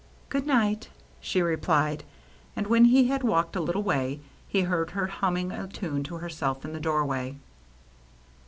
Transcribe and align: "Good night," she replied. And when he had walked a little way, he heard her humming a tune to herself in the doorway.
"Good 0.29 0.47
night," 0.47 0.89
she 1.19 1.43
replied. 1.43 2.03
And 2.55 2.65
when 2.65 2.85
he 2.85 3.05
had 3.09 3.21
walked 3.21 3.55
a 3.55 3.59
little 3.61 3.83
way, 3.83 4.19
he 4.47 4.61
heard 4.61 4.89
her 4.89 5.05
humming 5.05 5.51
a 5.51 5.67
tune 5.67 6.01
to 6.05 6.15
herself 6.15 6.65
in 6.65 6.73
the 6.73 6.79
doorway. 6.79 7.35